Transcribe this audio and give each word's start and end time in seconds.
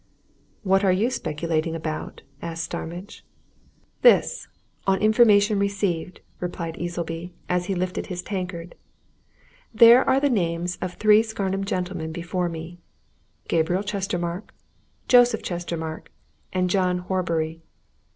"What 0.63 0.83
are 0.83 0.91
you 0.91 1.11
speculating 1.11 1.75
about?" 1.75 2.23
asked 2.41 2.63
Starmidge. 2.63 3.23
"This 4.01 4.47
on 4.87 4.97
information 4.99 5.59
received," 5.59 6.21
replied 6.39 6.75
Easleby, 6.79 7.35
as 7.47 7.65
he 7.65 7.75
lifted 7.75 8.07
his 8.07 8.23
tankard. 8.23 8.73
"There 9.71 10.03
are 10.03 10.19
the 10.19 10.27
names 10.27 10.79
of 10.81 10.95
three 10.95 11.21
Scarnham 11.21 11.65
gentlemen 11.65 12.11
before 12.11 12.49
me 12.49 12.79
Gabriel 13.47 13.83
Chestermarke, 13.83 14.51
Joseph 15.07 15.43
Chestermarke, 15.43 16.09
John 16.65 16.97
Horbury. 16.97 17.61